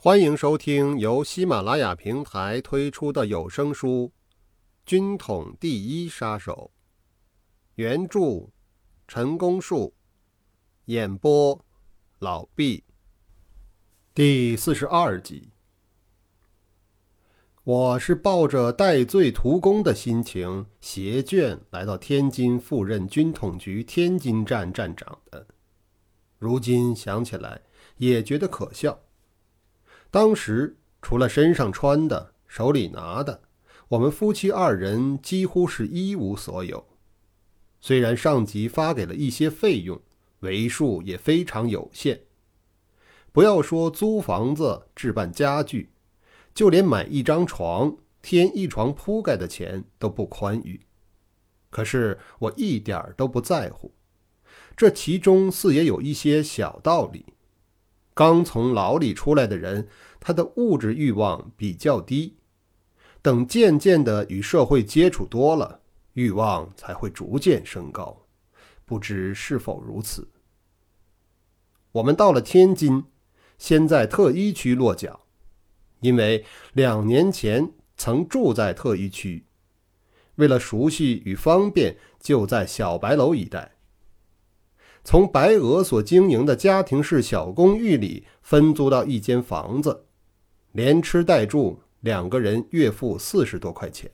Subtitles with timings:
[0.00, 4.12] 欢迎收听由喜马拉雅平台推出的有声书
[4.86, 6.70] 《军统第一杀手》，
[7.74, 8.48] 原著
[9.08, 9.92] 陈功树，
[10.84, 11.64] 演播
[12.20, 12.84] 老毕，
[14.14, 15.50] 第四十二集。
[17.64, 25.44] 我是抱着戴罪图功的心情携卷来到天津赴任军统局天津站站长的，
[26.38, 27.62] 如今想起来
[27.96, 29.00] 也觉得可笑。
[30.10, 33.42] 当时除了身上穿的、手里拿的，
[33.88, 36.86] 我们夫妻二人几乎是一无所有。
[37.80, 40.00] 虽然上级发给了一些费用，
[40.40, 42.22] 为数也非常有限。
[43.32, 45.90] 不要说租房子、置办家具，
[46.54, 50.80] 就连买一张床、添一床铺盖的钱都不宽裕。
[51.70, 53.92] 可是我一点儿都不在乎，
[54.76, 57.26] 这其中似也有一些小道理。
[58.14, 59.86] 刚从牢里出来的人，
[60.20, 62.36] 他的物质欲望比较低，
[63.22, 65.80] 等渐渐的与社会接触多了，
[66.14, 68.26] 欲望才会逐渐升高。
[68.84, 70.28] 不知是否如此？
[71.92, 73.04] 我们到了天津，
[73.58, 75.20] 先在特一区落脚，
[76.00, 79.46] 因为两年前曾住在特一区，
[80.36, 83.76] 为了熟悉与方便，就在小白楼一带。
[85.04, 90.04] 从白鹅所经营的家庭式小公寓里分租到一间房子，
[90.72, 94.10] 连吃带住，两个人月付四十多块钱，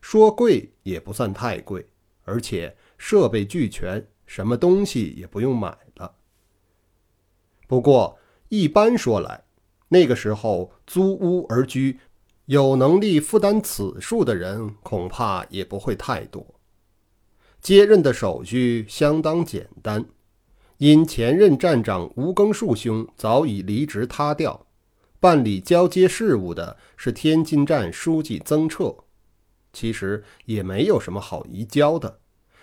[0.00, 1.86] 说贵也不算太贵，
[2.24, 6.14] 而且设备俱全，什么东西也不用买了。
[7.66, 8.18] 不过
[8.48, 9.44] 一般说来，
[9.88, 11.98] 那个时候租屋而居，
[12.46, 16.46] 有能力负担此数的人恐怕也不会太多。
[17.60, 20.06] 接任的手续相当简单，
[20.76, 24.67] 因前任站长吴庚树兄早已离职他调，
[25.20, 28.94] 办理交接事务的是天津站书记曾彻。
[29.72, 32.20] 其实也没有什么好移交的，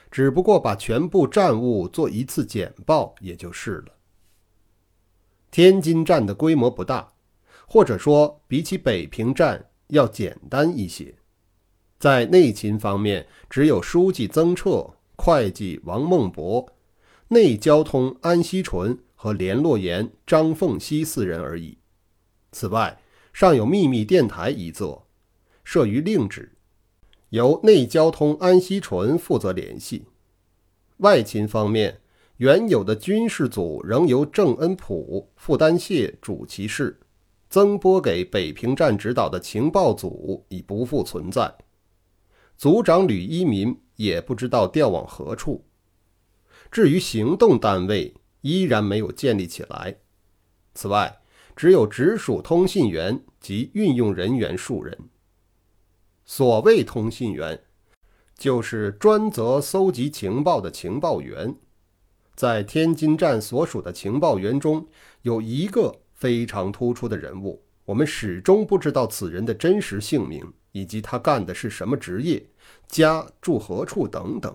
[0.09, 3.93] 只不过把全部站务做一次简报，也就是了。
[5.51, 7.13] 天津站的规模不大，
[7.67, 11.15] 或者说比起北平站要简单一些。
[11.97, 16.73] 在内勤方面，只有书记曾彻、会计王孟博、
[17.29, 21.77] 内交通安锡纯和联络员张凤熙四人而已。
[22.55, 22.97] 此外，
[23.33, 25.05] 尚有秘密电台一座，
[25.65, 26.53] 设于令址，
[27.31, 30.05] 由内交通安西纯负责联系。
[30.99, 31.99] 外勤方面，
[32.37, 36.97] 原有的军事组仍由郑恩普、傅丹谢主其事，
[37.49, 41.53] 增拨给北平站指导的情报组已不复存在。
[42.55, 45.65] 组长吕一民也不知道调往何处。
[46.71, 49.97] 至于行动单位，依然没有建立起来。
[50.73, 51.19] 此外，
[51.55, 54.97] 只有直属通信员及运用人员数人。
[56.25, 57.63] 所谓通信员，
[58.37, 61.55] 就是专责搜集情报的情报员。
[62.35, 64.87] 在天津站所属的情报员中，
[65.21, 70.53] 有一个非常突出的人物，我们始终不知道此人的真实姓名。
[70.75, 72.49] 以及他干的是什么职业，
[72.85, 74.53] 家住何处等等，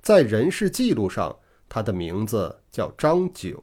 [0.00, 1.38] 在人事记录上，
[1.68, 3.62] 他的名字叫张九，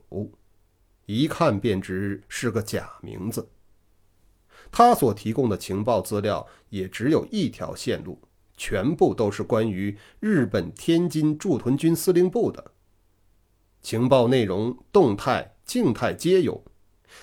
[1.16, 3.50] 一看便知是个假名字。
[4.72, 8.22] 他所提供的情报资料也只有一条线路，
[8.56, 12.74] 全部都是关于日本天津驻屯军司令部的
[13.82, 16.64] 情报内容，动态、静态皆有，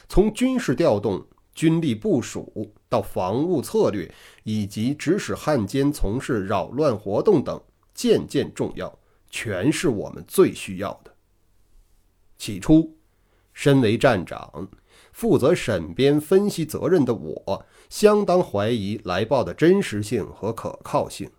[0.08, 1.26] 从军事调动。
[1.54, 7.58] 军力部署到防务策略，以及指使汉奸从事扰乱活动等，
[7.94, 8.98] 件件重要，
[9.30, 11.14] 全是我们最需要的。
[12.36, 12.95] 起初，
[13.56, 14.68] 身为站长，
[15.12, 21.30] 负责审编分析责任的我，相当怀疑来报的真实性和可靠性。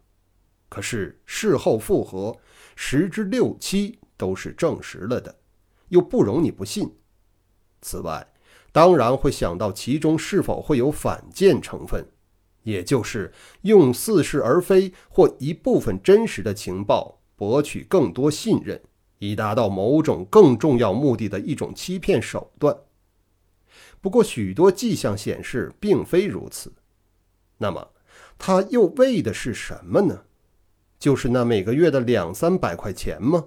[0.67, 2.35] 可是事后复核，
[2.75, 5.35] 十之六七都是证实了的，
[5.89, 6.91] 又不容你不信。
[7.83, 8.33] 此外，
[8.71, 12.03] 当然会想到其中是否会有反间成分，
[12.63, 13.31] 也就是
[13.61, 18.81] 用似是而非或一部分真实的情报博取更多信任，
[19.19, 22.75] 以达到某种更重要目的的一种欺骗手段。
[23.99, 26.71] 不过，许多迹象显示并非如此。
[27.57, 27.89] 那么，
[28.37, 30.23] 他又为的是什么呢？
[30.99, 33.45] 就是那每个月的两三百块钱吗？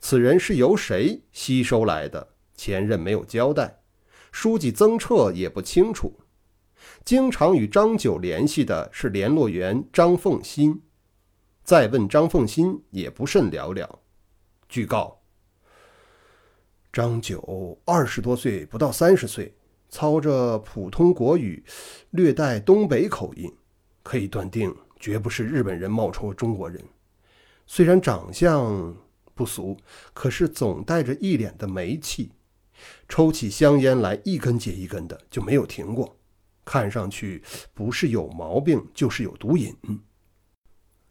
[0.00, 2.28] 此人是由谁吸收来的？
[2.54, 3.82] 前任没有交代。
[4.32, 6.20] 书记曾彻也不清楚，
[7.04, 10.82] 经常与张九联系的是联络员张凤新，
[11.64, 13.98] 再问张凤新也不甚了了。
[14.70, 15.18] 据告，
[16.92, 19.52] 张九二十多岁，不到三十岁，
[19.88, 21.64] 操着普通国语，
[22.10, 23.52] 略带东北口音，
[24.04, 26.80] 可以断定绝不是日本人冒充中国人。
[27.66, 28.94] 虽然长相
[29.34, 29.76] 不俗，
[30.14, 32.30] 可是总带着一脸的霉气，
[33.08, 36.16] 抽起香烟来一根接一根的，就没有停过。
[36.64, 37.42] 看上去
[37.74, 39.76] 不是有毛病，就是有毒瘾。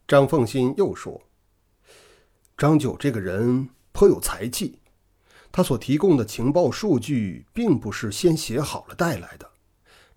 [0.07, 1.21] 张凤新又说
[2.59, 4.79] ：“张九这个人颇有才气，
[5.49, 9.49] 他所提供的情报数据并不是先写好了带来的，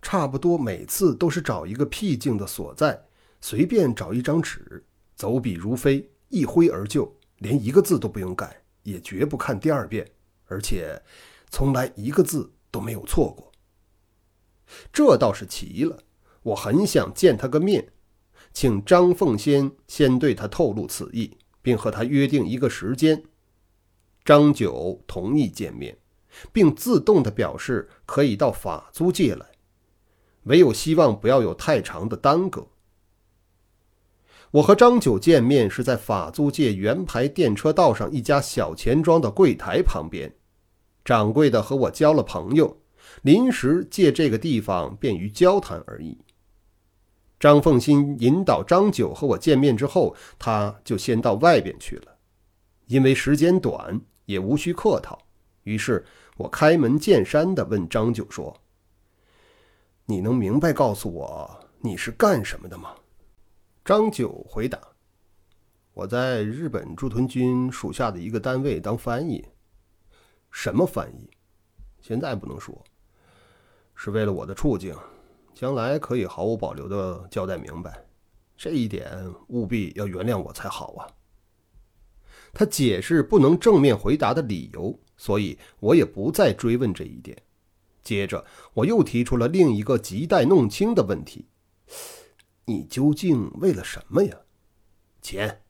[0.02, 3.00] 差不多每次都是找一个僻静的所在，
[3.40, 4.84] 随便找一张纸，
[5.14, 10.10] 走笔如飞。”一挥而就，连一个字都不用改，也绝不看第二遍，
[10.46, 11.00] 而且
[11.48, 13.52] 从来一个字都没有错过。
[14.92, 15.98] 这倒是奇了，
[16.42, 17.92] 我很想见他个面，
[18.52, 23.22] 请张凤仙先对他透露此意，并和他约定一个时间。
[24.24, 25.96] 张九同意见面，
[26.52, 29.46] 并自动的表示可以到法租界来，
[30.44, 32.68] 唯有希望不要有太长的耽搁。
[34.52, 40.34] 我和张九见面是在法租界圆牌电车道上一家小钱庄的柜台旁边，
[41.04, 42.76] 掌柜的和我交了朋友，
[43.22, 46.18] 临时借这个地方便于交谈而已。
[47.42, 52.16] 张凤新引导张九和我见面之后，他就先到外边去了，
[52.86, 55.18] 因为时间短，也无需客套。
[55.64, 56.06] 于是
[56.36, 58.56] 我开门见山地问张九说
[60.06, 62.94] ：“你能明白告诉我你是干什么的吗？”
[63.84, 64.78] 张九回答
[65.94, 69.44] ：“我在日本驻屯军属下的一个单位当翻译。
[70.52, 71.28] 什么翻译？
[72.00, 72.80] 现在不能说，
[73.96, 74.96] 是为了我的处境，
[75.54, 78.04] 将来可以毫无保留的交代明白。
[78.56, 79.10] 这一点
[79.48, 81.06] 务必要原谅我才好啊。”
[82.54, 87.36] 他解释不能正面回答的理由，所以我也不再追问这一点。
[88.02, 88.44] 接着，
[88.74, 91.46] 我又提出了另一个亟待弄清的问题。
[92.64, 94.36] 你究竟为了什么呀？
[95.22, 95.62] 钱，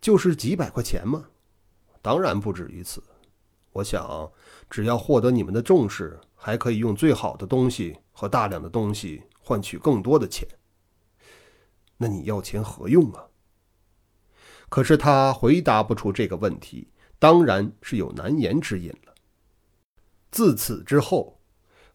[0.00, 1.28] 就是几百块钱吗？
[2.00, 3.02] 当然不止于此。
[3.72, 4.30] 我想，
[4.70, 10.46] 只要获得你们的重视，还可以用最好的东西和大量的东西换取更多的钱。
[11.96, 13.26] 那你要钱何用啊？
[14.68, 16.88] 可是他回答不出这个问题，
[17.18, 19.14] 当然是有难言之隐了。
[20.30, 21.40] 自此之后，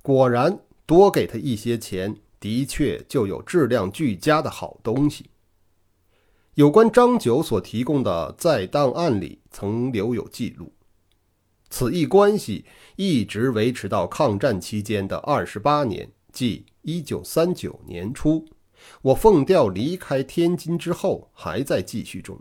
[0.01, 2.15] 果然多给他一些钱。
[2.39, 5.31] 的确，就有质量俱佳的好东西。
[6.53, 10.71] 有关张九所提供的在档案里曾留有记录，
[11.69, 12.65] 此一关系
[12.95, 18.45] 一直维持到抗战期间的二十八年，即一九三九年初，
[19.01, 22.39] 我奉调离开天津之后，还在继续中。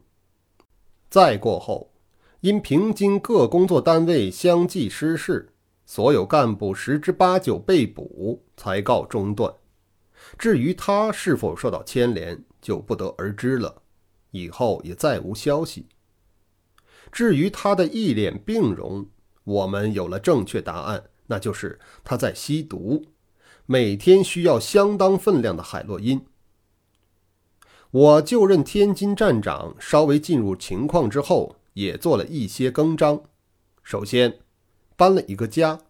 [1.11, 1.93] 再过后，
[2.41, 5.53] 因平津各工作单位相继失事，
[5.85, 9.53] 所有干部十之八九被捕，才告中断。
[10.39, 13.83] 至于他是否受到牵连，就不得而知了。
[14.31, 15.87] 以后也再无消息。
[17.11, 19.07] 至于他的一脸病容，
[19.47, 23.07] 我们有了正确答案，那就是他在吸毒，
[23.65, 26.27] 每天需要相当分量的海洛因。
[27.91, 33.23] 我就任天津站长，稍微进入情况之后，也做了一些更张。
[33.83, 34.39] 首先，
[34.97, 35.81] 搬了一个家。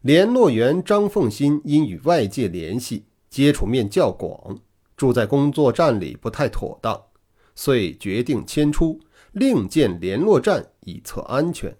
[0.00, 3.04] 联络员张凤新因与外界联系。
[3.30, 4.58] 接触面较广，
[4.94, 7.04] 住在工作站里不太妥当，
[7.54, 9.00] 遂决定迁出，
[9.32, 11.74] 另建联络站以测安全。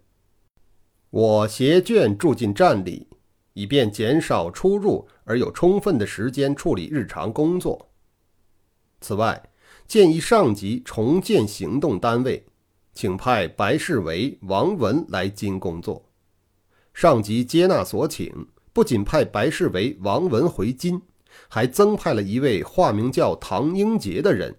[1.13, 3.07] 我携眷住进站里，
[3.53, 7.91] 以便减少出入，而有充分的时间处理日常工作。
[9.03, 9.51] 此外，
[9.87, 12.47] 建议上级重建行动单位，
[12.95, 16.03] 请派白世维、王文来京工作。
[16.95, 21.03] 上级接纳所请，不仅派白世维、王文回京。
[21.49, 24.55] 还增派了一位化名叫唐英杰的人。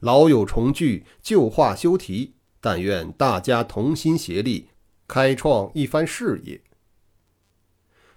[0.00, 2.34] 老友重聚，旧话休提。
[2.60, 4.68] 但愿大家同心协力，
[5.06, 6.60] 开创一番事业。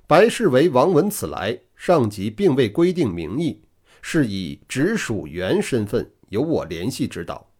[0.07, 3.61] 白世维、王文此来，上级并未规定名义，
[4.01, 7.51] 是以直属员身份由我联系指导，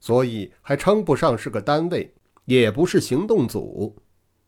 [0.00, 2.12] 所以还称不上是个单位，
[2.44, 3.96] 也不是行动组。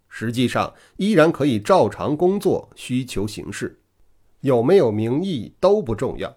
[0.08, 3.80] 实际上，依然可以照常工作，需求行事。
[4.40, 6.36] 有没有名义都不重要。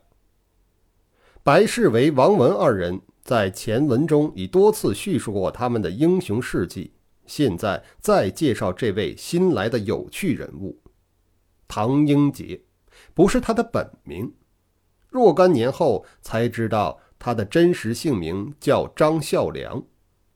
[1.44, 6.92] 白世维、王文二人在前文中已多次叙述过他们的英雄事迹，
[7.28, 10.82] 现在再介绍这位新来的有趣人物——
[11.68, 12.64] 唐英杰，
[13.14, 14.34] 不是他的本名。
[15.10, 19.84] 若干年后才知道他的真实姓名叫张孝良，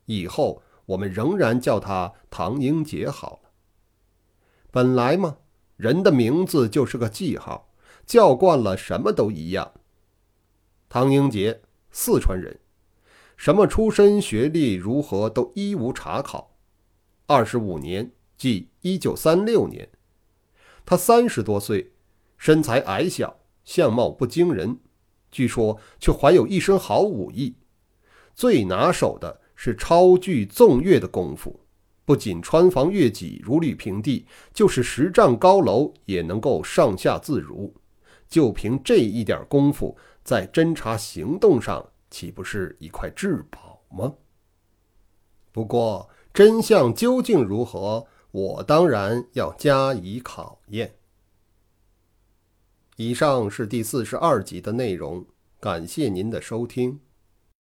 [0.05, 3.49] 以后我们仍然叫他唐英杰好了。
[4.69, 5.37] 本来嘛。
[5.77, 7.73] 人的名字就是个记号，
[8.05, 9.71] 叫惯了什么都一样。
[10.87, 12.59] 唐英杰，四川人，
[13.35, 16.50] 什么出身、学历如何都一无查考。
[17.31, 19.87] 二十五年，即一九三六年，
[20.85, 21.93] 他三十多岁，
[22.37, 24.77] 身材矮小，相貌不惊人，
[25.31, 27.55] 据说却怀有一身好武艺，
[28.35, 31.57] 最拿手的是超巨纵跃的功夫。
[32.03, 37.73] 不仅穿房越脊如履平地，就是十丈高楼也能够上下自如。
[38.27, 44.13] 就凭这一点功夫，在侦查行动上岂不是一块至宝吗？
[45.53, 50.95] 不过真相究竟如何，我当然要加以考验。
[52.95, 55.25] 以上是第四十二集的内容，
[55.59, 56.99] 感谢您的收听。